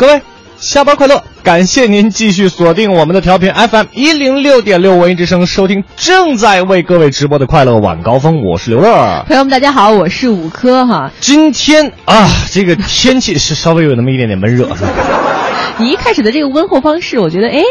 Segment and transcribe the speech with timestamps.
[0.00, 0.22] 各位，
[0.56, 1.22] 下班快乐！
[1.42, 8.42] 感谢您继续锁定我们的调频 FM 一零六点六文艺之声，收听正在为各位直播的快乐晚高峰。
[8.42, 11.10] 我是刘乐，朋友们，大家好，我是五科哈。
[11.20, 14.88] 今天啊，这个天气是稍微有那么一点点闷热，是吧？
[15.76, 17.62] 你一开始的这个问候方式，我觉得哎。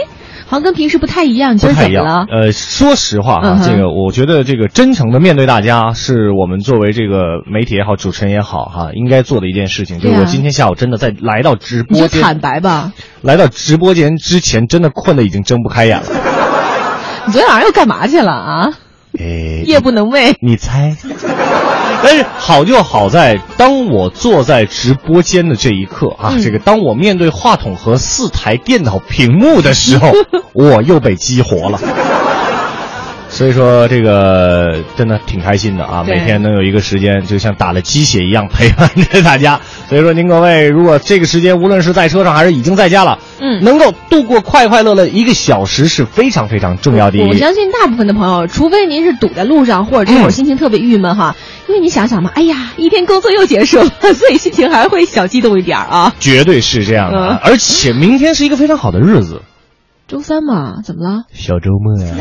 [0.49, 2.25] 好像跟平时不太一样，今儿怎么了？
[2.27, 9.99] 呃，说实话啊，这个我觉得这个真诚的面对大家，是我们作为这个媒体也好，主持人也好哈，应该做的一件事情。
[9.99, 12.93] 就是我今天下午真的在来到直播间，坦白吧。
[13.21, 16.05] 来到直播间之前，真的困得已经睁不开眼了。
[17.27, 18.69] 你昨天晚上又干嘛去了啊？
[19.19, 20.33] 哎，夜不能寐。
[20.41, 20.95] 你猜？
[22.03, 30.11] 但是好就好在，当我坐在直播间的这一刻啊，这个当我面对话筒和四台电脑屏幕的时候，
[30.53, 31.79] 我又被激活了。
[33.29, 36.03] 所以说这个真的挺开心的啊！
[36.05, 39.59] 每天能有一个时间，就像打了鸡血一样陪伴着大家。
[39.87, 47.19] 所以说您各位，如果这个时间无论是在车上还是已经在家了，嗯，能够度过快快乐乐一个小时是非常非常重要的。
[47.25, 51.35] 我相信大部分的朋友，除非您是堵在路上，或者这会儿心情特别郁闷哈，
[51.67, 56.13] 因为你想想嘛，哎呀，一天工作又结束了， 所以心情还会小激动一点啊。
[56.19, 59.41] 绝对是这样的，而且明天是一个非常好的日子。
[60.09, 61.25] 周三嘛，怎么了？
[61.31, 62.15] 小周末呀，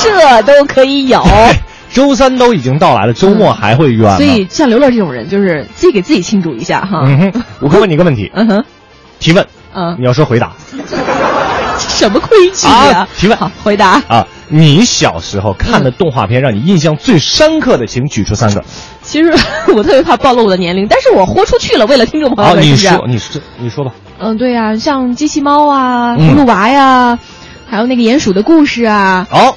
[0.00, 1.20] 这都可以有。
[1.92, 4.16] 周三都已经到来了，周末还会远吗？
[4.16, 7.02] 所以像刘乐这种人，就是自己给自己庆祝一下哈。
[7.04, 8.30] 嗯哼，我可问你一个问题。
[8.36, 8.64] 嗯哼，
[9.18, 9.44] 提问。
[9.74, 10.52] 嗯，你要说回答。
[11.76, 13.08] 什么规矩啊？
[13.18, 13.36] 提问。
[13.36, 14.00] 好，回答。
[14.06, 18.62] 啊，你小时候看的动画片，让你印象最深刻的，请举出三个。
[19.02, 19.34] 其实
[19.74, 22.62] 我特别怕暴露我的年龄，但是我豁出去了，为了听众朋友们。
[22.62, 23.90] 你说，你说，你说吧。
[24.22, 27.18] 嗯，对呀，像机器猫啊，葫芦娃呀，
[27.68, 29.26] 还有那个鼹鼠的故事啊。
[29.30, 29.56] 哦，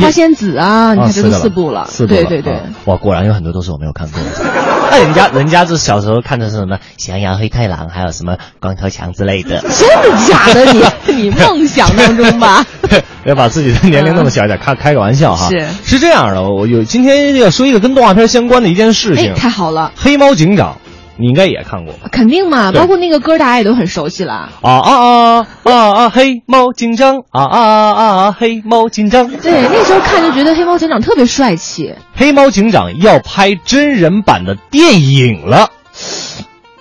[0.00, 1.86] 花仙子啊，你看这都四部了。
[1.90, 2.60] 四部对对对。
[2.84, 4.28] 哇，果然有很多都是我没有看过的。
[4.90, 9.60] 那人家人家是小时候看的是什么《喜羊羊、灰太狼》，还有什么《光头强》之类的。
[9.60, 10.64] 真的假的？
[11.12, 12.64] 你 你梦想当中吧？
[13.26, 15.48] 要把自己的年龄弄得小一点，开开个玩笑哈。
[15.48, 19.34] 是是这样的，我有今天要说一个跟动画片相关的一件事情。
[19.34, 20.78] 太好了，黑猫警长。
[21.18, 24.50] 你应该也看过，肯定嘛，包括那个歌，大家也都很熟悉了。
[24.62, 26.08] 啊啊啊啊啊！
[26.08, 28.36] 黑猫警长啊啊啊啊！
[28.38, 29.28] 黑猫警长。
[29.28, 31.94] 对，那时候看就觉得黑猫警长特别帅气。
[32.14, 35.70] 黑猫警长要拍真人版的电影了，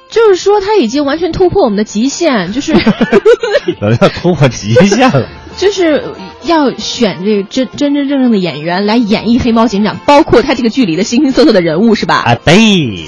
[0.10, 2.74] 就是说他已经完全突破我们的极限，就是
[4.00, 5.28] 要突破极限了。
[5.58, 6.04] 就是
[6.44, 12.24] 要选这个真真真正正的演员来演绎黑猫警长，包括他这个剧里的形形色色的人物，是吧？
[12.26, 13.08] 啊，对，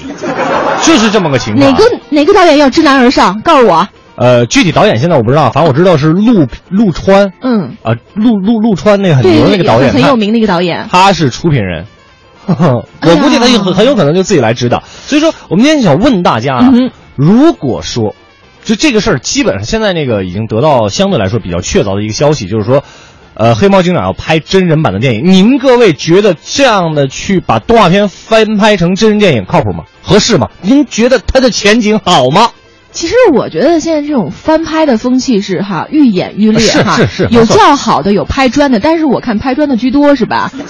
[0.82, 1.64] 就是这么个情况。
[1.64, 3.40] 哪个哪个导演要知难而上？
[3.42, 3.88] 告诉我。
[4.16, 7.32] 呃，具体导演现在我不知道，反正我知道是陆陆川。
[7.40, 7.76] 嗯。
[7.84, 10.88] 啊，陆陆陆川那个很牛那个导演，很有名那个导演。
[10.90, 11.86] 他是出品人，
[12.46, 14.82] 我估计他很很有可能就自己来指导。
[15.06, 16.72] 所以说，我们今天想问大家啊，
[17.14, 18.16] 如果说。
[18.70, 22.84] 就这个事儿，基本上现在那个已经得到相对来说比较确凿的一个消息，就是说，
[23.34, 25.24] 呃，黑猫警长要拍真人版的电影。
[25.24, 29.82] 您各位觉得这样的去把动画片翻拍成真人电影靠谱吗？
[30.04, 30.48] 合适吗？
[30.60, 32.50] 您觉得它的前景好吗？
[32.92, 40.50] 其实我觉得现在这种翻拍的风气是哈愈演愈烈哈，是是是，有较好的，有拍砖的，但是我看拍砖的居多是吧？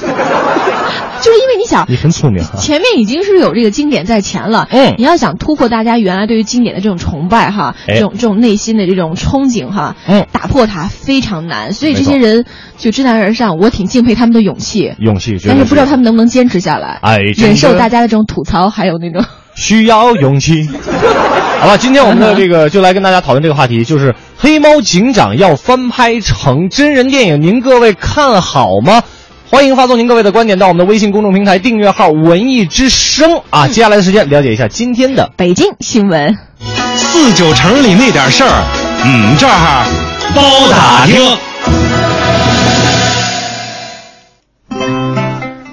[1.20, 12.46] 就是因为你想，你很聪明哈，前面已经是有这个经典在前了，嗯，你要想突破大家原来对于经典的这种崇拜哈，这种这种内心的这种憧憬哈，嗯，打破它非常难，所以这些人
[12.78, 19.22] 就知难而上，我挺敬佩他们的勇气，勇气，但是不知道他们能不能坚持下来，哎，忍受大家的这种吐槽，还有那种
[19.60, 20.66] 需要勇气。
[21.60, 29.02] 好了，今天我们的这个就来跟大家讨论这个话题，就是黑猫警长要翻拍成真人电影，您各位看好吗？
[29.50, 33.66] 欢迎发送您各位的观点到我们的微信公众平台订阅号“文艺之声”啊。
[33.68, 36.38] 接下来的时间，了解一下今天的北京新闻。
[36.96, 38.64] 四九城里那点事儿，
[39.04, 39.84] 嗯，这儿
[40.34, 41.49] 包打听。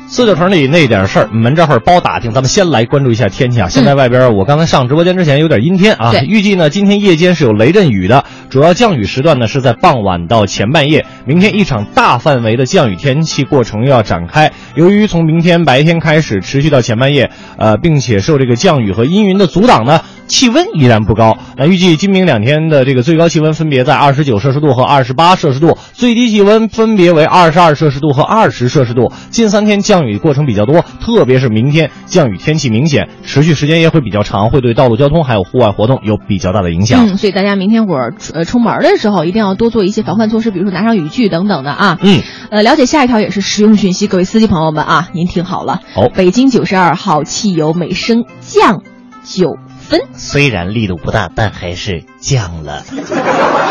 [0.09, 2.31] 四九城里那点事儿，门这会儿包打听。
[2.31, 3.67] 咱们先来关注一下天气啊。
[3.67, 6.11] 现在外边，我刚才上直播间之前有点阴天啊。
[6.11, 11.05] 对预计呢，今天夜间是有雷阵雨的，主要降雨时段呢是在傍晚到前半夜。
[11.25, 14.53] 明天一场大范围的降雨天气过程又要展开。
[14.75, 19.99] 由于从明天白天开始持续到前半夜，呃，并且受这个降雨和阴云的阻挡呢。
[20.27, 29.09] 气温依然不高，那预计今明两天的这个最高气温分别在二十九摄氏度和二十八摄氏度，最低气温分别为二十二摄氏度和二十摄氏度。
[29.29, 37.07] 近三天降雨过程比较多，特别是明天降雨天气明显，持续时间也会比较长，会对道路交通还有户外活动有比较大的影响。
[37.07, 41.97] 嗯，所以大家明天会儿呃出门的时候一定要多做一些防范措施，比如说拿上雨具等等的啊。
[42.03, 42.21] 嗯，
[42.51, 45.81] 呃，了解下一条也是实用讯息，各位司机朋友们啊，您听好了。
[45.95, 48.83] 哦北京九十二号汽油每升降
[49.23, 52.83] 九分，虽然力度不大，但还是降了。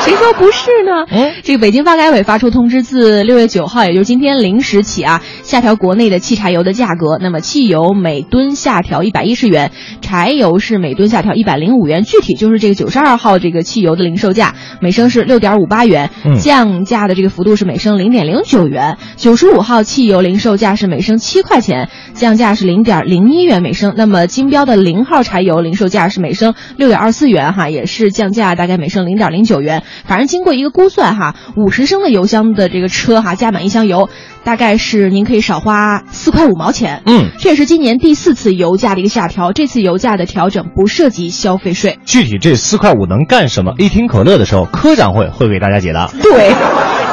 [0.00, 1.04] 谁说不是呢？
[1.10, 7.18] 哎，这个北京发改委发出通知，自六月九号，也就是今天零时起啊，下调国内的汽柴油的价格。
[7.20, 12.02] 那么汽油每吨下调一百一十元，柴油是每吨下调一百零五元。
[12.02, 18.96] 具体就是这个九十二号这个汽油的零售价每升是六点五八元，嗯降价的这个幅度是每升零点零九元。
[19.16, 23.92] 九十五号汽油零售价是每升七块钱，降价是零点零一元每升。
[23.98, 29.82] 那么金标的零号柴油零售价是每升六点二四元，哈，也是降价大概每升零点零九元。
[30.04, 34.08] 反正经过一个估算哈，五十升的油箱的这个车哈，加满一箱油，
[34.44, 37.02] 大概是您可以少花四块五毛钱。
[37.06, 41.98] 嗯，这也是今年第四次油价的一个下调，这次油价的调整不涉及消费税。
[42.04, 43.74] 具体这四块五能干什么？
[43.78, 46.08] 一听可乐的时候，科长会会给大家解答。
[46.22, 47.05] 对。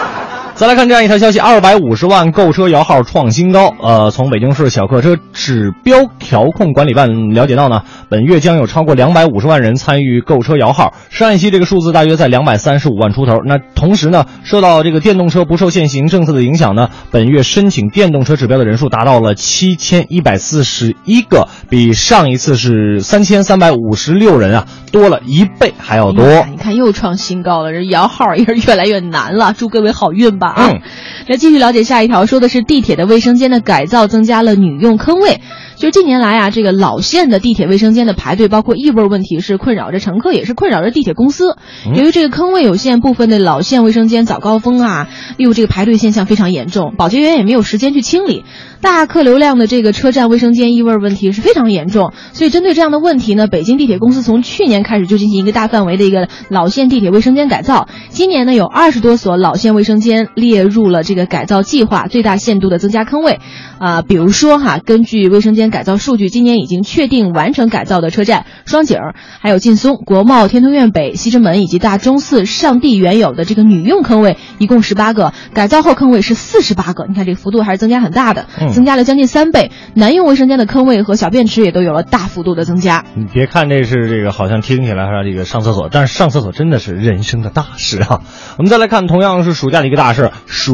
[0.56, 3.74] 再来看这样一条消息：二百五十万购车摇号创新高。
[3.82, 13.40] 呃，从北京市小客车指标调控管理办了解到呢，本月将有超过两百五十万人参与购车摇号，上一期这个数字大约在两百三十五万出头。
[13.44, 26.46] 那同时呢，受到这个电动车不受限行政策的影响呢，本月申请电动车指标的人数达到了七千一百四十一个，比上一次是三千三百五十六人啊，多了一倍还要多。
[26.52, 29.56] 你看又创新高了，这摇号也是越来越难了。
[29.58, 30.70] 祝各位好运吧啊！
[30.72, 30.82] 嗯
[31.28, 35.40] 那继续了解下一条，说的是地铁的卫生间的改造，增加了女用坑位。
[35.84, 41.58] 就是近年来啊，这个老线的地铁卫生间的排队，包括异味问题，是困扰着乘客，也是困扰着地铁公司。
[41.94, 48.46] 由于这个坑位有限，部分的老线卫生间早高峰啊，例如这个排队现象非常严重，保洁员也没有时间去清理。
[48.80, 57.90] 大客流量的这个车站卫生间异味问题是非常严重，所以针对这样的问题呢，北京地铁公司从去年开始就进行一个大范围的一个老线地铁卫生间改造。
[58.08, 63.42] 今年呢，有二十多所老线卫生间列入了这个改造计划，最大限度的增加坑位。
[63.80, 77.08] 啊、比如说哈，根据卫生间改造数据，今年已经确定完成改造的车站双井儿、还有劲松、国贸、天通苑北、西直门以及大钟寺、上地原有的这个女用坑位一共十八个，改造后坑位是四十八个。
[77.08, 79.72] 你看这个幅度还是增加很大的，嗯增加了将近三倍。
[79.96, 83.04] 男用卫生间的坑位和小便池也都有了大幅度的增加。
[83.16, 88.22] 你别看这是这个，好像听起来是这个上厕所，但是上厕所真的是人生的大事啊。
[88.60, 90.74] 我们再来看，同样是暑假的一个大事，暑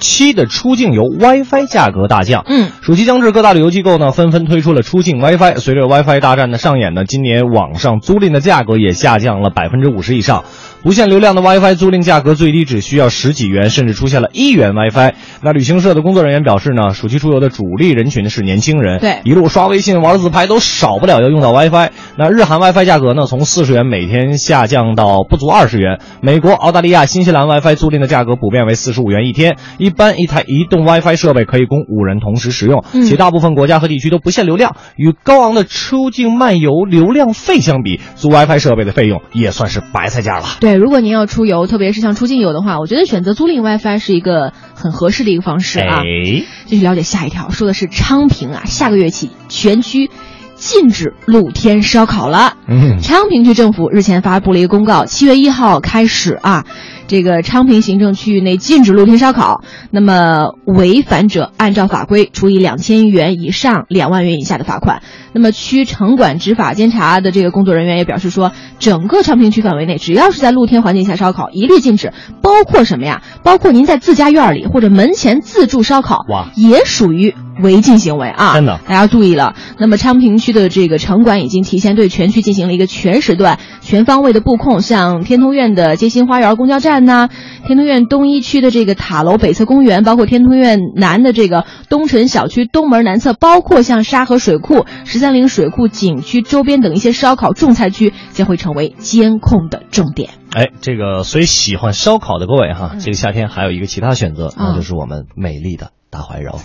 [0.00, 2.44] 期的出境游 WiFi 价格大降。
[2.46, 5.56] 嗯，暑期将至，各大旅游机构呢纷纷推出了出境 WiFi。
[5.56, 10.44] 随着 WiFi 大战的上演呢，今年网上租赁的价格也下降了百分之五十以上。
[10.84, 15.14] 无限流量的 WiFi 租赁价格最低只需要十几元，甚至出现了一元 WiFi。
[15.42, 21.90] 那旅行社的工作人员表示呢，暑期出游的主力人群是年轻人，对一路刷微信、玩自拍都少不了要用到 WiFi。
[22.16, 25.98] 那日韩 WiFi 价格呢，从四十元每天下降到不足二十元。
[26.20, 29.56] 美国、澳大利亚、新西兰 WiFi 租赁的价格普遍为四十五元一天。
[29.78, 34.76] 一般一台移动 WiFi 设备可以供五人同时使用，嗯且大部分国家和地区都不限流量。
[34.94, 40.44] 与高昂的出境漫游流量费相比，租 WiFi 设备的费用也算是白菜价了。
[40.66, 46.00] 对，如果您要出游，特别是像出境游的话，我觉得选择租赁 WiFi 是一个很合适的一个方式啊。
[46.00, 50.10] 哎，继续了解下一条，说的是昌平啊，下个月起全区
[50.56, 52.54] 禁止露天烧烤了。
[52.66, 56.64] 嗯，昌平区政府日前发布了一个公告，七月一号开始啊，
[57.06, 59.62] 这个昌平行政区域内禁止露天烧烤。
[59.90, 65.02] 那么违反者按照法规处以两千元以上两万元以下的罚款。
[65.32, 72.12] 那么区城管执法监察的这个工作人员也表示说，整个昌平区范围内，只要是在露天环境下烧烤，一律禁止。
[72.42, 73.22] 包括什么呀？
[73.42, 78.54] 包括您在自家院里或者门前自助烧烤，哇也属于违禁行为啊！
[78.54, 79.54] 真的大家注意了。
[79.78, 87.28] 那么昌平区的这个城管已经提前对全区进行了一个全时段、全方位的布控，像天通苑的街心花园公交站呐、
[87.66, 100.30] 天通苑东一区的这个塔楼北侧公园，包括天通苑南的这个东城小区东门南侧，包括像沙河水库、十三陵水库景区周边等一些烧烤种菜区，将会成为监控的重点。
[100.52, 106.58] 哎，这个所以喜欢烧烤的各位哈，嗯这个夏天还有一个其他选择，那啊就是我们美丽的大怀柔。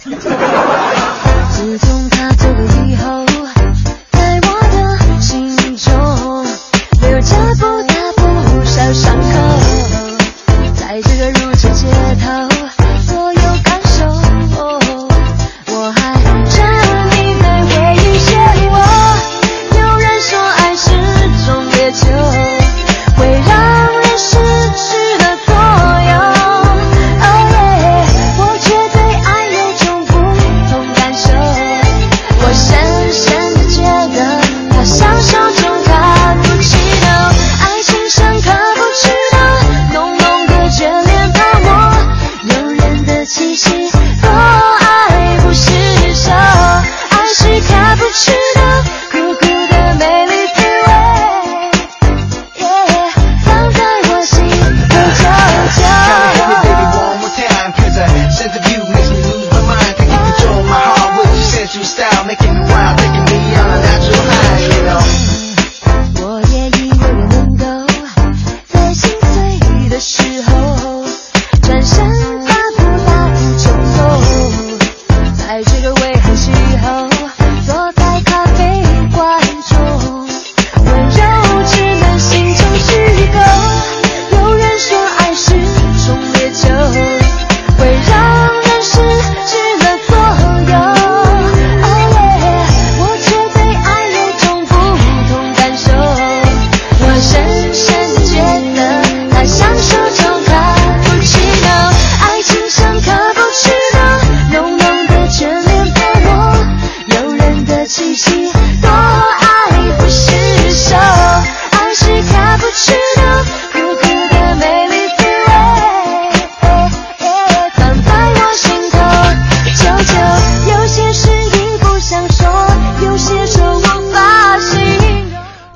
[1.51, 3.25] 自从他走了以后，
[4.13, 5.91] 在我的心中
[7.01, 9.50] 留着不大不小伤口，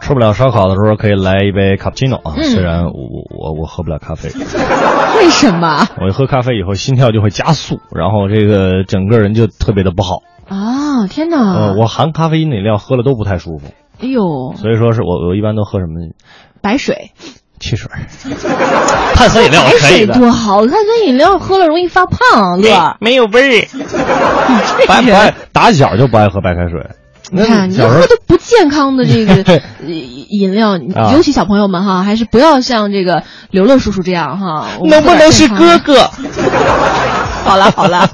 [0.05, 2.91] 吃不了烧烤的时候可以来一杯卡布奇诺啊，嗯虽然我
[3.35, 4.29] 我我喝不了咖啡，
[5.17, 10.21] 为什么我一喝咖啡以后心跳就会加速，然后这个整个人就特别的不好。
[10.47, 11.07] 啊？
[11.09, 11.75] 天呃，哪！
[11.75, 13.65] 我含咖啡因的饮料喝了都不太舒服，
[13.99, 15.93] 哎呦，所以说是我我一般都喝什么
[16.61, 17.09] 白水，
[17.59, 17.89] 汽水、
[19.15, 22.95] 碳酸饮料白水可以的，多好，碳酸饮料喝了容易发胖，乐。
[23.01, 23.67] 没有味儿。
[24.85, 26.79] 不爱不爱打小就不爱喝白开水。
[27.31, 29.59] 你看，你喝的不健康的这个 呃
[30.29, 34.67] 饮料，啊尤其小朋友们哈，还是不要像这个刘乐叔叔这样哈。
[34.83, 35.77] 能不能是哥？
[35.83, 36.09] 哥？
[37.43, 38.09] 好了好了，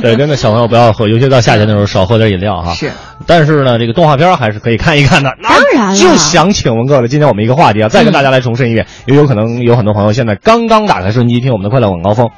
[0.00, 2.72] 对，真的小朋友不要喝，尤其到夏天的时候少喝点饮料哈。
[2.74, 2.90] 是。
[3.26, 5.30] 但是呢，这个动画片还是可以看一看的。
[5.42, 12.26] 当然了就想请问各位，今天我们一个话题啊，再跟大家来重申一遍，也有可能有很多朋友现在刚刚打开收音机听我们的快乐晚高峰，《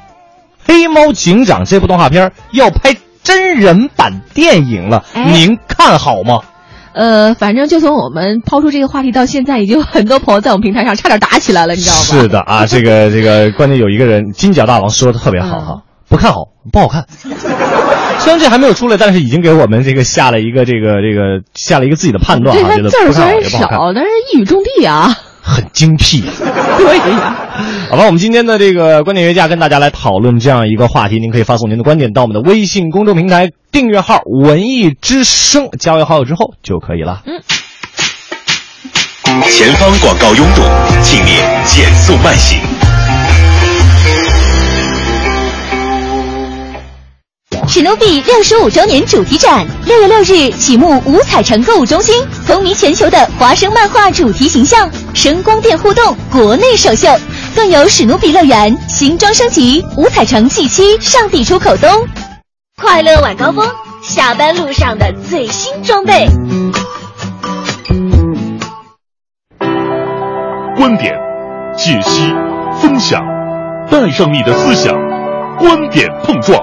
[0.65, 6.39] 黑猫警长》这部动画片要拍真人版电影了，哎您看好吗？
[6.93, 12.01] 呃，反正就从我们抛出这个话题到现在，已经有很多朋友在我们平台上差点打起来了，你知道吗？
[12.03, 17.05] 是的啊，这个 这个，关键有一个人金角大王说的特别好哈，不看好，不好看。
[18.19, 25.17] 虽然这还没有出来，但是已经给我们这个下了一个这个这个下了一个自己的判断对啊，觉得他字儿虽然少，但是一语中的啊。
[25.45, 26.21] 很精辟。
[26.77, 27.35] 对呀，
[27.89, 37.21] 好吧，我们今天的这个观点约架跟大家来讨论这样一个话题，您可以发送您的观点到我们的微信公众平台订阅号“文艺之声”，加为好友之后就可以了。
[37.25, 37.41] 嗯
[39.49, 40.61] 前方广告拥堵，
[41.01, 41.33] 请您
[41.65, 42.59] 减速慢行。
[47.67, 52.13] 史努比六十五周年主题展，六月六日启幕五彩城购物中心，
[52.45, 57.07] 风靡全球的华生漫画主题形象，声光电互动国内首秀，
[57.55, 61.89] 更有史努比乐园新装升级，五彩城 G 七上地出口东，
[62.81, 63.65] 快乐晚高峰，
[64.01, 66.27] 下班路上的最新装备。
[70.75, 71.13] 观点、
[71.77, 72.33] 解析、
[72.81, 73.21] 分享，
[73.89, 74.93] 带上你的思想，
[75.57, 76.59] 观点碰撞。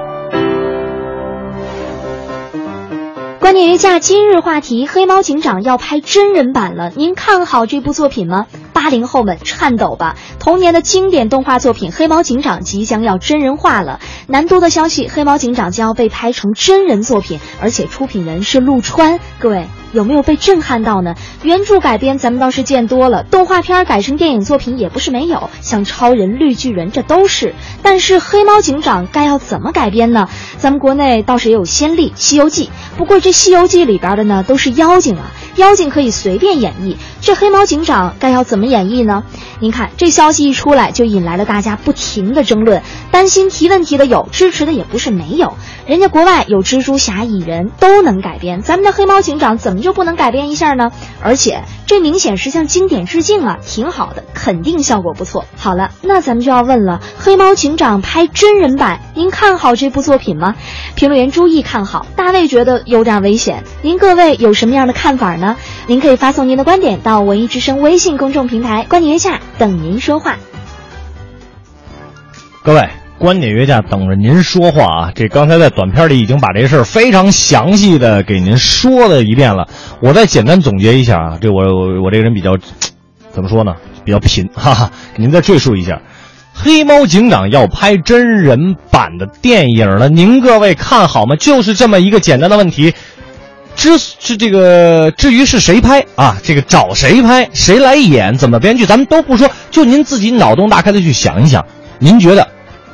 [3.39, 8.47] 观点约架今日话题：黑猫警长要拍真人版了，您看好这部作品吗？
[8.73, 10.17] 八零后们颤抖吧！
[10.39, 14.01] 童年的经典动画作品《黑猫警长》即将要真人化了。
[14.27, 19.21] 南都的消息，《黑猫警长》将要被拍成真人作品，而且出品人是陆川。
[19.39, 21.15] 各位有没有被震撼到呢？
[21.43, 27.55] 原著改编咱们倒是见多了，动画片改成电影作品也不是没有，像超人、绿巨人这都是。
[27.83, 30.29] 但是《黑猫警长》该要怎么改编呢？
[30.59, 32.67] 咱们国内倒是也有先例，《西游记》。
[32.97, 39.25] 不过这《西游记》里边的呢都是妖精啊，妖精可以随便演绎，这黑猫警长该要怎么怎么演绎呢？
[39.59, 45.55] 您看，这消息一出来，就引来了大家不停的争论，担心提问题的有，支持的也不是没有。
[45.87, 50.93] 人家国外有蜘蛛侠、蚁人都能改编，咱们的黑猫警长怎么就不能改编一下呢？
[51.23, 55.47] 而且这明显是向经典致敬啊，挺好的，肯定效果不错。
[55.57, 60.55] 好了，那咱们就要问了，黑猫警长拍真人版，您看好这部作品吗？
[60.97, 63.65] 评论员朱毅看好，大卫觉得有点危险。
[63.81, 65.57] 您各位有什么样的看法呢？
[65.87, 70.37] 您可以发送您的观点到文艺之声微信公众平台，观点约下等您说话。
[72.65, 75.13] 各位，观点约架等着您说话啊！
[75.15, 79.69] 这刚才在短片里已经把这事儿非常详细的给您说了一遍了，
[80.03, 82.57] 我再简单总结一下啊，这我我我这个人比较
[83.31, 83.77] 怎么说呢？
[84.05, 86.03] 比较贫， 哈哈，您再赘述一下。
[86.53, 91.37] 黑猫警长要拍真人版的电影了，您各位看好吗？
[91.37, 92.95] 就是这么一个简单的问题。
[93.81, 101.65] 之是这个，至于是谁拍啊，这个找谁拍，谁来演，怎么编剧，咱们都不说，就您自己脑洞大开的去想一想，
[101.99, 102.47] 您觉得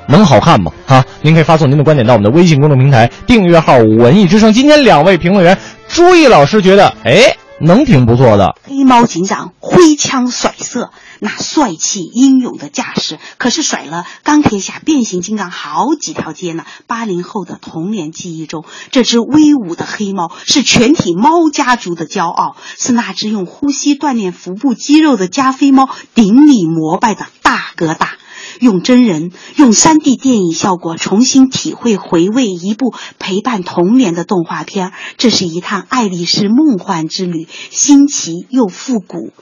[0.06, 0.70] 能好看吗？
[0.86, 4.52] 啊，您可以发送您的观点到我们的微信公众平台订阅号“文艺之声”。
[4.54, 8.54] 今天两位评论员，朱毅老师觉得，哎，能挺不错的。
[8.68, 16.64] 黑猫警长挥枪甩射，那帅气英勇的架势，可是甩了钢铁侠、变形金刚好几条街呢。
[16.86, 28.16] 八零后的童年记忆中，这只威武的黑猫是全体猫家族的骄傲，是那只用呼吸锻炼腹部肌肉的加菲猫顶礼膜拜的大哥大。
[28.60, 39.32] 用真人、用 3D 电影效果重新体会、回味一部陪伴童年的动画片，这是一趟爱丽丝梦幻之旅，新奇又复古。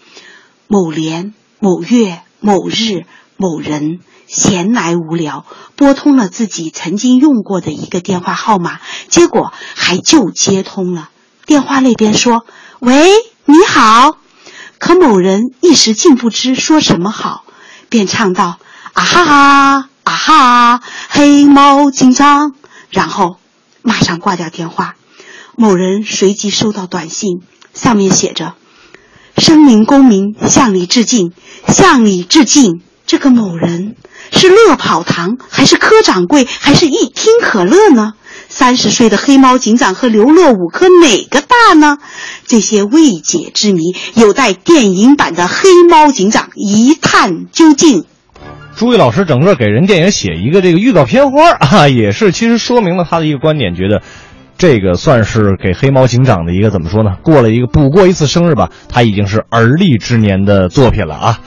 [0.66, 1.32] 某年
[1.64, 3.06] 某月某日
[3.38, 11.08] 某人闲来无聊，拨通了自己曾经用过的一个电话号码，结果还就接通了。
[11.46, 12.44] 电话那边说
[12.80, 13.08] ：“喂，
[13.46, 14.18] 你好。”
[14.78, 17.44] 可某人一时竟不知说什么好，
[17.88, 18.58] 便唱道
[18.92, 22.52] ：“啊哈哈啊哈，黑猫警长。”
[22.92, 23.38] 然后
[23.80, 24.96] 马上挂掉电话。
[25.56, 27.40] 某人随即收到短信，
[27.72, 28.52] 上面写着。
[29.36, 31.32] 生灵公民向你致敬，
[31.66, 32.80] 向你致敬。
[33.06, 33.96] 这个某人
[34.32, 38.14] 是乐跑堂，还是柯掌柜，还是一听可乐呢？
[38.48, 41.98] 三十岁的黑猫警长和刘乐五科哪个大呢？
[42.46, 48.04] 这些未解之谜，有待电影版的黑猫警长一探究竟。
[48.76, 54.02] 朱毅老师整个给人电影写一个这个预告片花啊，也是其实说明了他的一个观点，觉得。
[54.56, 57.16] 这个算是给黑猫警长的一个怎么说呢？
[57.22, 61.40] 过了一个补过一次生日吧，他已经是而立之年的作品了啊。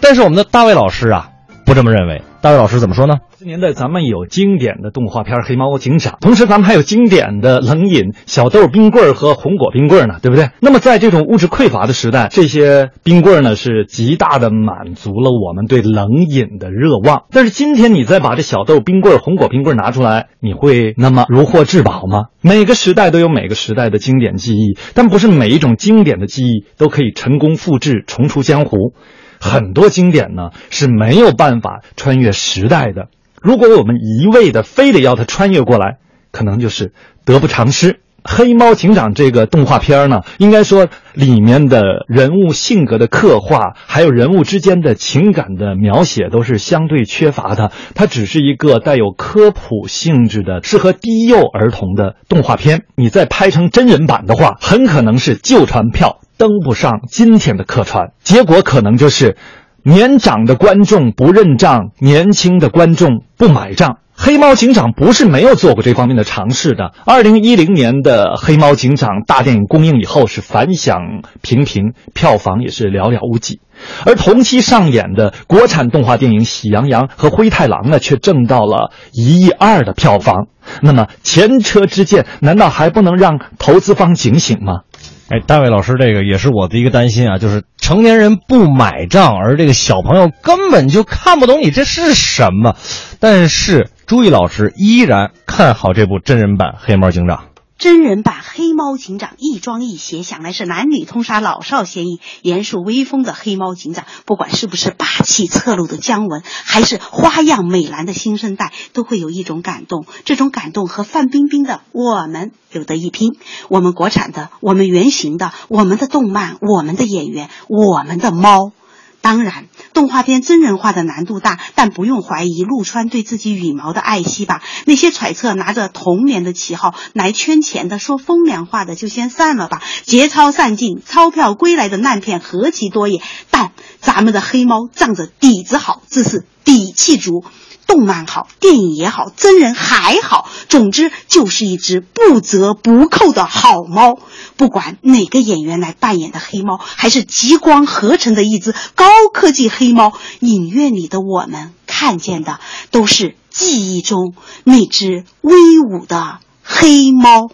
[0.00, 1.29] 但是我们的大卫老师啊，
[1.70, 2.22] 不这么认为。
[2.40, 3.18] 大卫老师怎么说呢？
[3.38, 10.48] 这年代咱们有经典的动画片《黑猫警长》，同时咱们还有经典的冷饮小豆冰棍和红果冰棍呢，对不对？
[10.58, 17.26] 那么在这种物质匮乏的时代，这些冰棍呢是极大的满足了我们对冷饮的热望。
[17.30, 22.24] 但是今天你再把这小豆冰棍、红果冰棍拿出来，你会那么如获至宝吗？
[22.40, 28.92] 每个时代都有每个时代的经典记忆，但不是每一种经典的记忆都可以成功复制、重出江湖。
[29.40, 33.08] 很多经典呢是没有办法穿越时代的。
[33.40, 35.96] 如果我们一味的非得要它穿越过来，
[36.30, 36.92] 可能就是
[37.24, 38.00] 得不偿失。
[38.32, 47.72] 黑猫警长这个动画片呢，应该说里面的人物性格的刻画，还有人物之间的情感的描写，都是相对缺乏的。
[47.96, 52.84] 它只是一个带有科普性质的、适合低幼儿童的动画片。
[52.94, 56.20] 你再拍成真人版的话，很可能是旧船票。
[56.38, 59.36] 登不上今天的客船，结果可能就是
[59.82, 63.98] 年长的观众不认账，年轻的观众不买账。
[64.22, 66.92] 黑猫警长不是没有做过这方面的尝试的。
[67.06, 73.60] 二零一零年的黑猫警长大电影公映以后是反响平平，票房也是寥寥无几，
[74.04, 80.48] 而同期上演的国产动画电影《喜羊羊和灰太狼》呢，却挣到了一亿二的票房。
[80.82, 84.82] 那么前车之鉴，难道还不能让投资方警醒吗？
[85.30, 92.74] 哎，大卫老师，这个也是我的一个担心啊，就是成年人不买账，而这个小朋友根本就看不懂你这是什么。
[93.20, 97.36] 但是朱毅老师依然看好这部真人版《黑猫警长》。
[97.80, 102.20] 真人版黑猫警长亦庄亦谐，想来是男女通杀，老少咸宜。
[102.42, 110.04] 严肃威风的黑猫警长，不管是不是霸气侧漏的姜文，还是花样美男的新生代，都会有一种感动。
[110.26, 113.30] 这种感动和范冰冰的《我们》有得一拼。
[113.68, 118.72] 我们国产的，我们原型的，我们的动漫，我们的演员，我们的猫。
[119.22, 124.62] 当然，动画片真人化的难度大，但不用怀疑陆川对自己羽毛的爱惜吧。
[124.86, 129.82] 那些揣测拿着童年的旗号来圈钱的、说风凉话的，就先散了吧。
[130.04, 133.20] 节操散尽、钞票归来的烂片何其多也。
[133.50, 137.44] 但咱们的黑猫仗着底子好，自是底气足。
[137.90, 144.16] 动漫好，电影也好，真人还好，总之就是一只不折不扣的好猫。
[144.56, 152.60] 不管哪个演员来扮演的黑猫，还是极光合成的一只高科技黑猫，影院里的我们看见的
[152.92, 157.50] 都是记忆中那只威武的黑猫。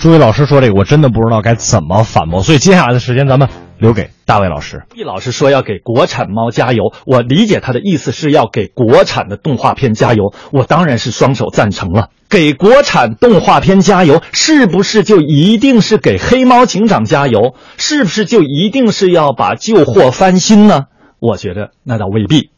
[0.00, 3.50] 朱伟老师说这个，我真的不知道该怎么反驳，所以接下来的时间咱们
[3.84, 4.84] 留给大卫老师。
[4.94, 12.08] 易老师说要给国产猫加油，我理解他的意思是要给国产的动画片加油，我当然是双手赞成了。
[12.30, 17.56] 给国产动画片加油，是不是就一定是给黑猫警长加油？
[17.76, 20.84] 是不是就一定是要把旧货翻新呢？
[21.20, 22.53] 我觉得那倒未必。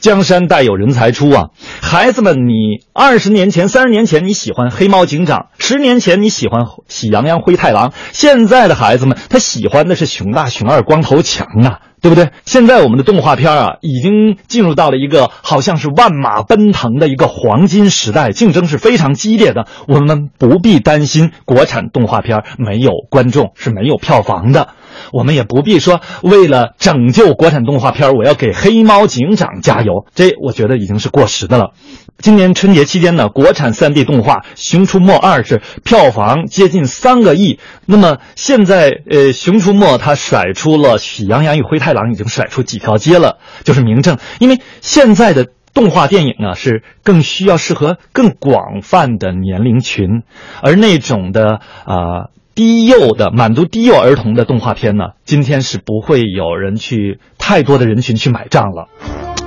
[0.00, 1.48] 江山代有人才出啊！
[1.80, 12.30] 孩子们，你二十年前、三十年前你喜欢黑猫警长，十年前你喜欢喜羊羊、灰太狼，现在的孩子们他喜欢的是熊大、熊二、光头强啊，对不对？
[12.44, 19.68] 现在我们的动画片啊，已经进入到了一个好像是万马奔腾的一个黄金时代，竞争是非常激烈的。
[19.86, 24.70] 我们不必担心国产动画片没有观众是没有票房的。
[25.12, 31.70] 我们也不必说为了拯救国产动画片，我要给黑猫警长加油，这我觉得已经是过时的了。
[32.18, 37.58] 今年春节期间呢，国产 3D 动画《熊出没二》是票房接近三个亿。
[37.86, 44.18] 那么现在，呃，《熊出没》它甩出了《喜羊羊与灰太狼》，已经甩出几条街了，就是明证。
[44.38, 50.22] 因为现在的动画电影呢，是更需要适合更广泛的年龄群，
[50.62, 52.30] 而那种的啊。
[52.54, 58.88] 低幼的满足低幼儿童的动画片呢，今天是不会有人去太多的人群去买账了。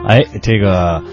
[0.08, 1.04] 哎，这个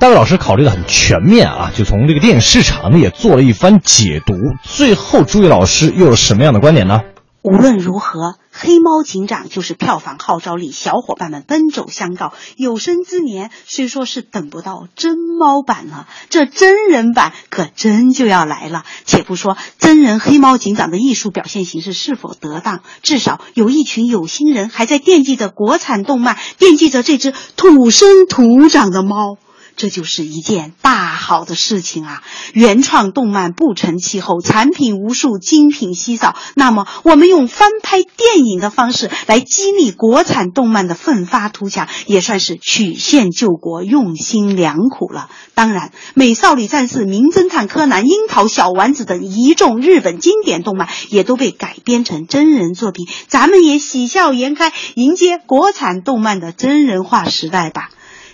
[0.00, 4.32] 大卫老师考虑的很全面啊，就从这个电影市场呢也做了一番解读。
[4.64, 7.02] 最后，朱毅老师又有什么样的观点呢？
[7.42, 12.32] 无论如何，黑猫警长就是票房号召力，小伙伴们奔走相告。
[12.56, 18.84] 有生之年虽说是等不到真猫版了，这真人版可真就要来了。
[19.04, 29.36] 且不说真人黑猫警长的艺术表现形式是否得当，至少有一群有心人还在惦记着国产动漫，惦记着这只土生土长的猫。
[29.80, 32.22] 这就是一件大好的事情啊！
[32.52, 36.36] 原创动漫不成气候，产品无数，精品稀少。
[36.54, 45.30] 那么，我们用翻拍电影的方式来激励国产动漫的奋发图强，也算是曲线救国，用心良苦了。
[45.54, 57.88] 当然，《美少女战士》《名侦探柯南》《樱桃小丸子》等一众日本经典动漫也都被改编成真人作品，咱们也喜笑颜开，迎接国产动漫的真人化时代吧。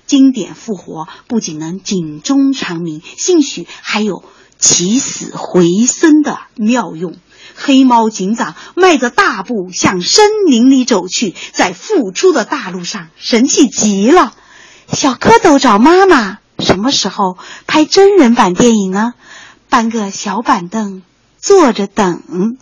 [0.06, 4.24] 经典复活不仅能警钟长鸣，兴许还有
[4.58, 7.16] 起死回生的妙用。
[7.54, 14.34] 黑猫警长迈着大步向森林里走去，在复出的大路上神气极了。
[14.92, 19.14] 小蝌蚪找妈妈，什么时候拍真人版电影呢？
[19.68, 21.02] 搬个小板凳
[21.38, 22.56] 坐着等。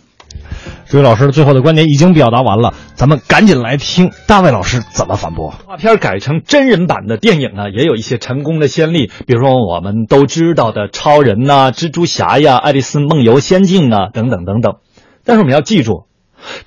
[0.87, 5.53] 这位老师最后的观点已经表达完了，咱们赶紧来听大卫老师怎么反驳。
[5.57, 14.75] 动画片改成真人版的电影呢，也有一些成功的先例，比如说我们都知道的超人呐、蜘蛛侠呀、爱丽丝梦游仙境啊等等等等。
[15.23, 16.05] 但是我们要记住，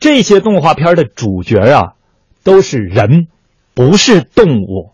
[0.01, 1.93] 这些动画片的主角啊
[2.43, 3.29] 都是人，
[3.75, 4.93] 不是动物。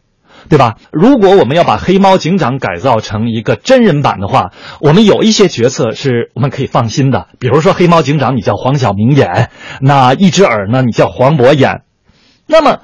[0.49, 0.77] 对吧？
[0.93, 9.49] 如果我们要把黑猫警长改造成一个真人版的话，我们有一些角色是我们可以放心的，比如说黑猫警长，你叫黄晓明演；
[9.81, 11.83] 那一只耳呢，你叫黄渤演。
[12.47, 12.79] 那么，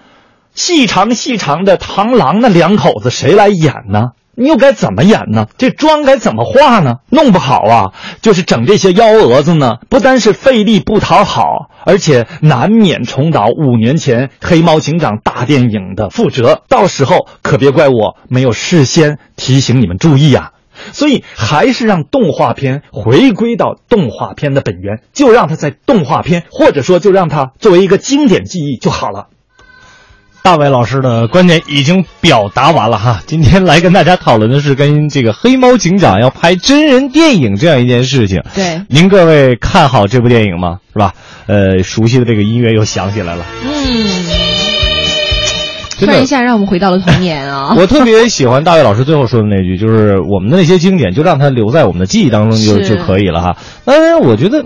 [0.55, 4.11] 细长细长的螳螂那两口子谁来演呢？
[4.41, 5.49] 你又该怎么演呢？
[5.59, 7.01] 这妆该怎么化呢？
[7.11, 16.63] 弄不好啊，就是整这些幺蛾子呢，不单是费力不讨好，而且难免重蹈五年前《黑猫警长》大电影的覆辙。
[16.71, 20.53] 到时候可别怪我没有事先提醒你们注意啊！
[20.93, 29.27] 所以还是让动画片回归到动画片的本源，就让它在动画片，或者说就让它作为一个经典记忆就好了。
[30.43, 38.43] 大伟老师的观点已经表达完了哈，今天来跟大家讨论的是跟这个黑猫警长要拍真人电影这样一件事情。
[38.55, 40.79] 对，您各位看好这部电影吗？
[40.95, 41.13] 是吧？
[41.47, 43.45] 呃，熟悉的这个音乐又响起来了。
[43.65, 43.71] 嗯，
[45.99, 47.75] 突然一下让我们回到了童年啊！
[47.79, 53.57] 我特别喜欢大卫老师最后说的那句，就是我们的那些经典就让它留在我们的记忆当中就就可以了哈。
[53.85, 54.65] 当然，我觉得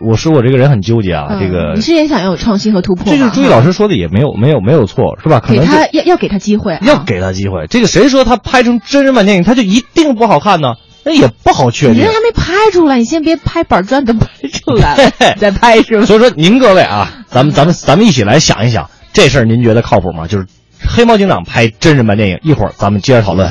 [0.00, 3.04] 我说我这个人很纠结啊，嗯这个你是也想要有创新和突破？
[3.12, 5.40] 这就是朱毅老师说的也没有没有没有错，是吧？
[5.40, 7.66] 可给能要要给他机会啊，要给他机会。
[7.68, 10.74] 这个谁说他拍成真人版电影他就一定不好看呢？
[11.04, 12.08] 那也不好确定你人。
[12.08, 16.06] 还没拍出来，你先别拍板砖，等拍出来 了再拍是吧？
[16.06, 20.26] 所以说，您各位啊，咱们咱们咱们一起来想一想，这事儿您觉得靠谱吗？
[20.26, 20.46] 就是
[20.88, 23.50] 黑猫警长拍真人版电影，一会儿咱们接着讨论。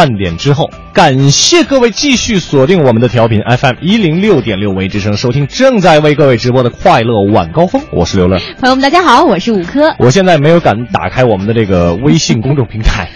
[0.00, 8.38] 半点之后，感谢各位继续锁定我们的调频 FM 一零六点六为之声，收听正在为各位直播的快乐晚高峰，我是刘乐。
[8.58, 9.94] 朋友们，大家好，我是五科。
[9.98, 13.10] 我现在没有敢打开我们的这个微信公众平台，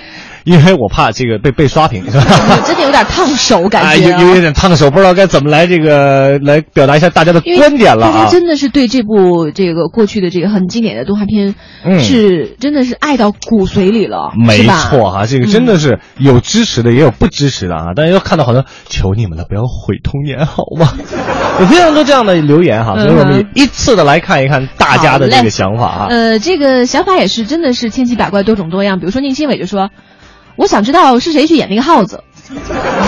[0.45, 2.25] 因为我怕这个被被刷屏，是吧？
[2.67, 8.13] 真的有点烫手，感哎，觉啊有有有点烫手，不知道该怎么来这个来表达一下大家的观点了啊。
[8.13, 11.55] 大家真的是对这部这个过去的这个很经典的动画片，
[11.85, 17.95] 嗯是真的是爱到骨髓里了，没错哈、这个真的是有支持的，也有不支持的啊。
[17.97, 20.93] 大家又看到好多，求你们了，不要毁童年好吗？
[21.61, 26.07] 有非常多这样的留言哈，所以我们依次的来看一看大家的这个想法啊。
[26.11, 28.99] 呃，这个想法也是真的是千奇百怪、多种多样。
[28.99, 29.91] 比如说宁新伟就说
[30.57, 32.23] ：“我想知道是谁去演那个耗子。”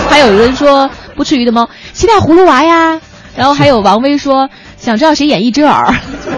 [0.09, 2.99] 还有人说不吃鱼的猫，期待葫芦娃呀。
[3.35, 5.93] 然后还有王威说想知道谁演一只耳。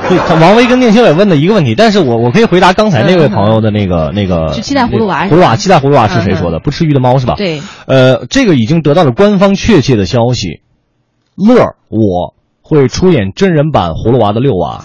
[0.10, 4.54] 对，王威跟宁新伟问的一个问题，但是我我可以回答刚才那位朋友的那个那个。
[4.54, 6.60] 就期待葫芦娃葫芦娃，期待葫芦娃是谁说的？
[6.60, 7.36] 不吃鱼的猫是吧？
[7.38, 7.62] 对。
[7.88, 10.60] 呃，这个已经得到了官方确切的消息，
[11.38, 14.84] 乐儿我会出演真人版葫芦娃的六娃。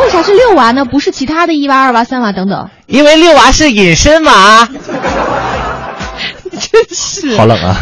[0.00, 0.86] 为啥是六娃呢？
[0.86, 2.70] 不是其他的一娃、二娃、三娃等等？
[2.86, 4.66] 因为六娃是隐身娃。
[7.36, 7.76] 好冷啊！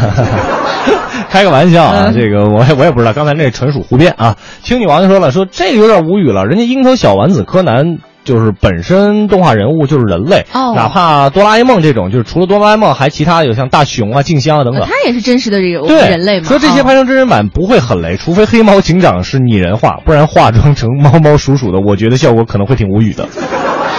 [1.29, 4.35] 开个玩笑啊，嗯这个我也我也不知道，刚才那纯属胡编啊。
[4.63, 7.97] 青女王就说了，说这个有点无语了，人家樱桃小丸子柯南。
[8.23, 16.45] 就是本身动画人物就是人类，哦哪怕哆啦 A 梦这种，就是除了哆啦 A 梦，还其他有像大雄啊、静香啊等等呃，他也是真实的这个对人类嘛。
[16.45, 23.25] 说这些啊拍成真人版不会很雷，除非黑猫警长是拟人化，不然化妆成猫猫鼠鼠的，我觉得效果可能会挺无语的。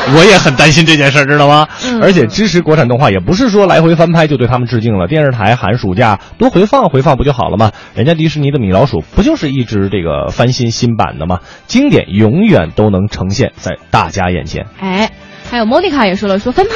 [0.17, 1.69] 我也很担心这件事儿，知道吗？
[1.85, 7.73] 嗯而且支持国产动画也不是说来回翻拍就对他们致敬了，电视台寒暑假多回放回放不就好了吗？
[7.95, 11.41] 人家迪士尼的米老鼠不就是一直这个翻新新版的吗？
[11.67, 14.67] 经典永远都能呈现在大家眼前。
[14.81, 15.11] 哎，
[15.51, 16.73] 还有莫妮卡也说了，说翻拍，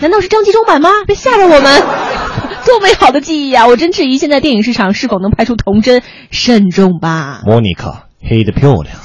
[0.00, 0.90] 难道是张纪中版吗？
[1.06, 1.82] 别吓着我们！
[2.66, 3.68] 多美好的记忆啊！
[3.68, 6.02] 我真质疑现在电影市场是否能拍出童真，
[6.32, 7.40] 慎重吧。
[7.46, 8.96] 莫妮卡黑的漂亮。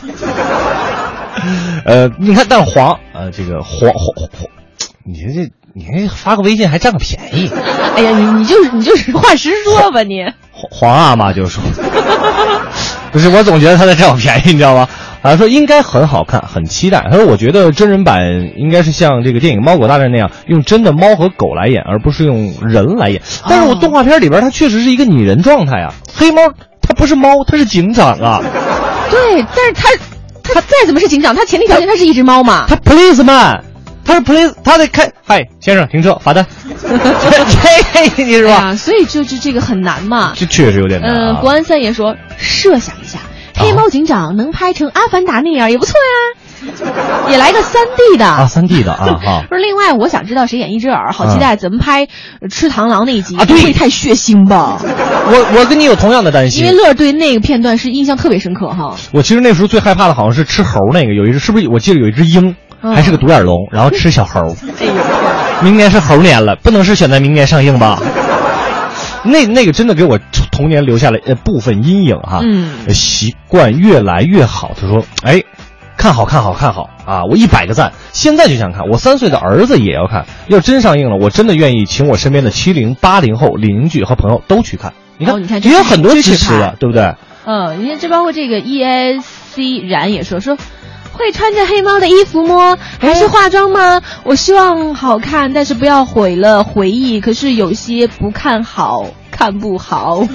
[1.85, 4.47] 呃，你看，但是黄，呃，这个黄黄黄，
[5.05, 7.49] 你这这，你这发个微信还占个便宜。
[7.95, 10.23] 哎呀，你你就是你就实话实说吧你。
[10.51, 11.63] 黄黄阿玛就说，
[13.11, 14.87] 不是，我总觉得他在占我便宜，你知道吗？
[15.21, 17.07] 啊，说应该很好看，很期待。
[17.11, 18.19] 他说，我觉得真人版
[18.57, 23.21] 应该是像这个电影《猫狗大战》那样，用真的猫和狗来演，而不是用人来演。
[23.47, 25.93] 但是我动画片里边，它确实是一个拟人状态啊。
[26.13, 26.41] 黑猫
[26.81, 28.41] 它不是猫，它是警长啊。
[29.11, 29.89] 对，但是他
[30.53, 32.65] 他再怎么是警长，他前提条件他是一只猫嘛。
[32.67, 33.59] 他 policeman，
[34.03, 35.11] 他是 police，他得开。
[35.25, 36.45] 嗨，先生，停车，罚单。
[36.81, 38.71] 这你是吧？
[38.71, 40.33] 哎，所以就是这个很难嘛。
[40.35, 41.41] 这确实有点难嗯，啊。
[41.41, 43.19] 国安三爷说，设想一下，
[43.55, 46.40] 黑猫警长能拍成《阿凡达》那样也不错呀，
[47.29, 49.43] 也来个三 D 的啊，三 D 的啊 哈。
[49.49, 52.07] 不是，另外我想知道谁演一只耳，好期待怎么拍
[52.41, 54.79] 呃吃螳螂那一集啊对不会太血腥吧？
[54.83, 58.95] 我我跟你有同样的担心因为，乐对那个片段是印象特别深刻哈。
[59.11, 61.67] 我其实那时候最害怕的好像是吃猴那个，有一只是不是？
[61.69, 64.39] 我记得有一只鹰，嗯还是个独眼龙，然后吃小猴。
[64.79, 64.93] 哎呦，
[65.63, 67.99] 明年是猴年了，不能是选在明年上映吧？
[69.23, 70.19] 那那个真的给我
[70.51, 72.39] 童年留下了呃部分阴影哈。
[72.43, 74.71] 嗯呃习惯越来越好。
[74.79, 75.43] 他说：“哎，
[76.01, 77.25] 看好看好看好啊！
[77.25, 78.89] 我一百个赞，现在就想看。
[78.89, 80.25] 我三岁的儿子也要看。
[80.47, 84.93] 要真上映了，我真的愿意请我身边的七零、八零后邻居和朋友都去看。
[85.19, 87.13] 你看，哦你看也有很多支持的，对不对？
[87.45, 89.21] 嗯，你看这包括这个 E S
[89.53, 90.57] C 然也说说。
[91.13, 92.77] 会穿着黑猫的衣服吗？
[92.99, 94.01] 还是化妆吗？
[94.23, 97.19] 我希望好看，但是不要毁了回忆。
[97.19, 100.23] 可是有些不看好，看不好。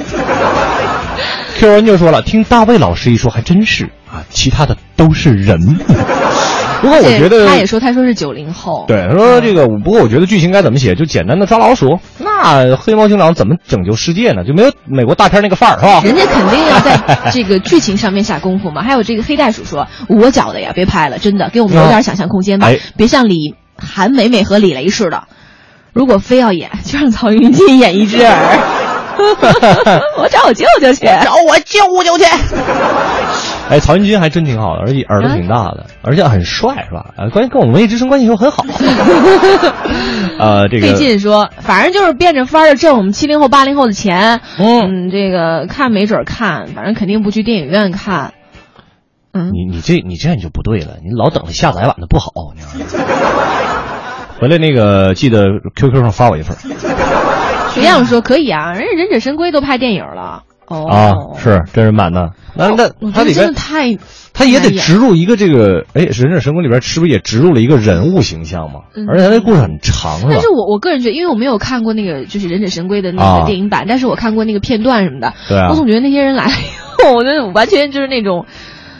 [1.58, 5.58] QN 就说了，听大卫老师一说，还真是啊，其他的都是人。
[6.82, 8.84] 不过我觉得他也说，他说是九零后。
[8.86, 11.98] 对，他说这个，不过我觉得剧情该怎么写，就简单的抓老鼠。
[12.18, 14.44] 那黑猫警长怎么拯救世界呢？
[14.44, 16.02] 就没有美国大片那个范儿，是吧？
[16.04, 18.82] 人家肯定要在这个剧情上面下功夫嘛。
[18.82, 25.24] 还有这个黑袋鼠说，我觉得呀，别拍了，真的，给我们留点想象空间吧，哎别像李韩美美和李雷似的。
[25.94, 28.85] 如果非要演，就让曹云金演一只耳。
[30.18, 32.24] 我找我舅舅去，找我舅舅去。
[33.68, 37.14] 哎，曹云金还真挺好的，而且耳朵挺大的，而且很帅，是吧？
[37.16, 38.64] 呃，关键跟我们文艺之声关系又很好。
[40.38, 44.40] 呃，这个费劲说，反正就是变着法儿的挣我们七零后、八零后的钱。
[44.58, 48.34] 嗯这个看没准看，反正肯定不去电影院看。
[49.32, 52.30] 嗯，你你这你这样你就不对了，你老等着下载版的不好。
[52.54, 53.10] 你知道吗
[54.38, 56.56] 回来那个记得 QQ 上发我一份
[57.80, 60.42] 学样说可以啊，人家忍者神龟都拍电影了。
[60.68, 62.32] 哦，啊，是真人版的。
[62.56, 63.96] 那那我觉得真它里边的太，
[64.32, 68.80] 它也得植入一个这个，哎，《忍者神龟》里边是不是也植入了一个人物形象嘛？
[68.96, 70.48] 嗯而且它那故事很长，是吧但是？
[70.48, 75.34] 我我个人觉得，因为我没有看过那个就是忍者神龟的那啊个电影版，但是我看过那个片段什么的。
[75.48, 78.46] 对啊我总觉得那些人来了以后，我觉得完全就是那种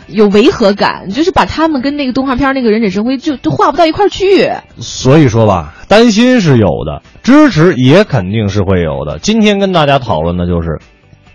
[0.07, 4.51] 有违和感，就是把他们跟那个动画片那个忍者神龟就都画不到一块儿去。
[4.79, 9.19] 所以说吧，担心是有的，支持也肯定是会有的。
[9.19, 10.79] 今天跟大家讨论的就是。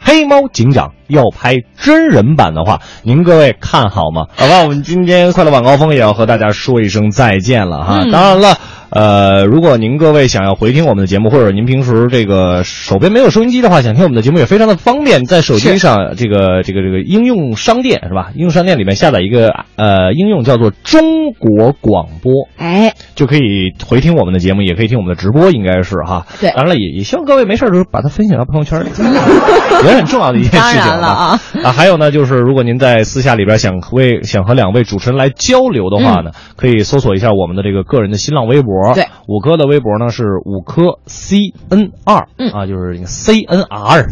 [0.04, 4.26] 黑猫警长要拍真人版的话，您各位看好吗？
[4.36, 8.00] 好吧，我们今天快乐晚高峰也要和大家说一声再见了哈。
[8.02, 8.58] 嗯当然了，
[8.92, 18.32] 呃，如果您各位想要回听我们的节目，或者您平时这个手边没有收音机的话，想听我们的节目也非常的方便，在手机上这个这个这个应用商店是吧？
[18.36, 26.28] 应用商店里面下载一个呃应用叫做中国广播，哎，就可以回听我们的节目，也可以听我们的直播，应该是哈。
[26.42, 38.81] 对当然了，也也希望各位没事儿的时候把它分享到朋友圈里，也是 很重要的一件事情当然了啊啊，还有呢，就是如果您在私下里边想为想和两位主持人来交流的话呢，可以搜索一下我们的这个个人的新浪微博。
[38.90, 41.38] 嗯对，五哥的微博呢是五科 C
[41.70, 44.10] N 二嗯啊，就是 C N R。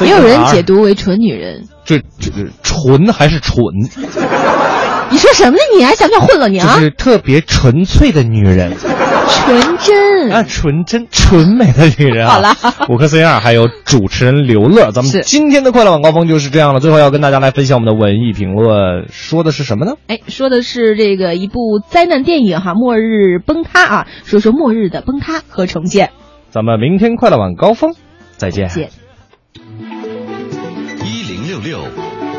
[0.00, 1.66] 也有人解读为纯女人。
[1.84, 3.58] 这这个纯还是蠢？
[5.10, 5.58] 你说什么呢？
[5.76, 6.80] 你还想不想混了你啊就？
[6.82, 8.72] 是特别纯粹的女人。
[9.32, 10.32] 纯真。
[10.32, 12.34] 啊，纯真纯美的女人啊！
[12.34, 12.54] 好了
[12.88, 16.80] 五颗 C 二还有主持人刘乐，咱们今天的快乐晚高峰就是这样了。
[16.80, 19.92] 最后要跟大家来分享我们的文艺评论，说的是什么呢？
[20.06, 26.10] 哎，说的是这个一部灾难电影哈，《末日崩塌》啊，说说末日的崩塌和重建。
[26.50, 27.94] 咱们明天快乐晚高峰
[28.36, 28.68] 再见。
[28.68, 28.90] 见。
[31.04, 31.78] 一零六六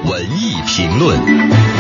[0.10, 1.73] 文艺评论。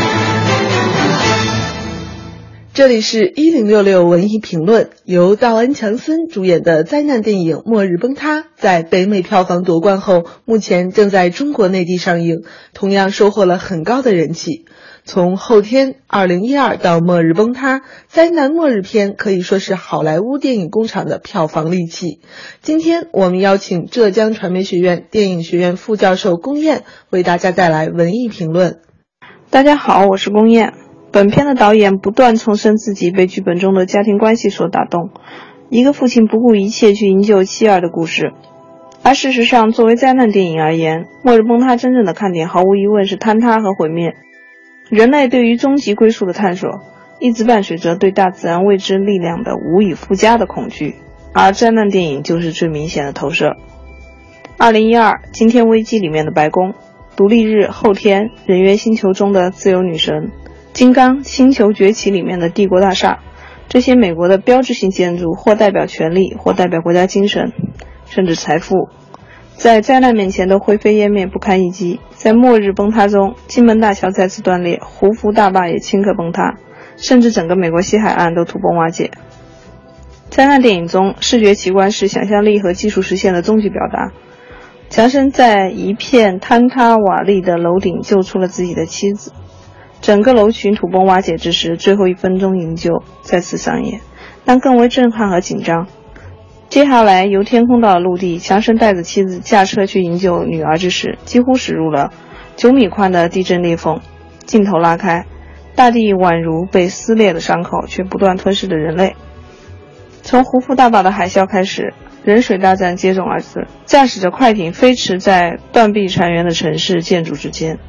[2.74, 12.42] 这里是一零六六文艺评论，由道恩·强森主演的灾难电影《末日崩塌》在北美票房夺冠后，目前正在中国内地上映，
[12.74, 14.66] 同样收获了很高的人气。
[15.06, 22.22] 从后天、二零一二到《末日崩塌》，灾难末日片可以说是好莱坞电影工厂的票房利器。
[22.64, 28.80] 今天我们邀请浙江传媒学院电影学院副教授龚燕为大家带来文艺评论。
[29.52, 30.74] 大家好，我是龚燕。
[31.14, 35.12] 本片的导演不断重申自己被剧本中的家庭关系所打动，
[35.70, 38.34] 一个父亲不顾一切去营救妻儿的故事。
[39.04, 44.16] 而事实上，作为灾难电影而言，《末日崩塌》真正的看点毫无疑问是坍塌和毁灭。
[44.90, 46.82] 人类对于终极归宿的探索，
[47.20, 50.96] 一直伴随着对大自然未知力量的无以复加的恐惧，
[51.32, 53.58] 而灾难电影就是最明显的投射。
[54.58, 56.74] 二零一二《惊天危机》里面的白宫，
[57.16, 60.32] 独立日后天人猿星球中的自由女神。
[60.74, 63.20] 金刚星球崛起里面的帝国大厦，
[63.70, 67.54] 这些美国的标志性建筑，或代表权力，或代表国家精神，
[68.08, 68.90] 甚至财富，
[69.56, 72.00] 在灾难面前都灰飞烟灭，不堪一击。
[72.10, 76.56] 在末日崩塌中，金门大桥再次断裂，胡福大坝也顷刻崩塌，
[76.98, 79.12] 甚至整个美国西海岸都土崩瓦解。
[80.32, 84.12] 灾难电影中，视觉奇观是想象力和技术实现的终极表达。
[84.90, 89.32] 强森在一片坍塌瓦砾的楼顶救出了自己的妻子。
[90.04, 94.02] 整个楼群土崩瓦解之时，最后一分钟营救再次上演，
[94.44, 95.88] 但更为震撼和紧张。
[96.68, 102.12] 接下来由天空到陆地，强生带着妻子驾车去营救女儿之时，几乎驶入了
[102.58, 104.02] 九米宽的地震裂缝。
[104.46, 105.26] 镜头拉开，
[105.74, 109.16] 大地宛如被撕裂的伤口，却不断吞噬着人类。
[110.22, 111.94] 从胡夫大坝的海啸开始，
[112.26, 117.80] 人水大战接踵而至，驾驶着快艇飞驰在断壁残垣的城市建筑之间。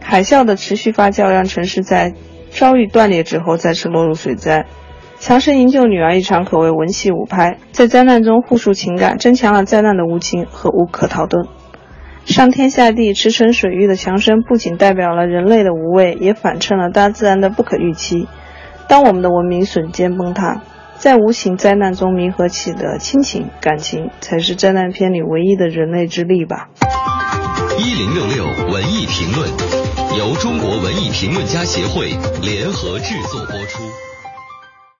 [0.00, 2.14] 海啸的持续发酵让城市在
[2.50, 4.66] 遭遇断裂之后再次落入水灾。
[5.18, 11.48] 强生营救女儿一场可谓文戏武拍，在灾难中互述情感，增强了灾难的无情和无可逃遁。
[12.24, 18.28] 上天下地、驰骋水域的强生，不仅代表了人类的无畏，也反衬了大自然的不可预期。
[18.88, 20.62] 当我们的文明瞬间崩塌，
[20.94, 26.68] 在无情灾难中弥合起的亲情感情，才是灾难片里唯一的人类之力吧。
[27.78, 29.48] 一零六六文艺评论，
[30.18, 32.10] 由中国文艺评论家协会
[32.42, 33.87] 联合制作播出。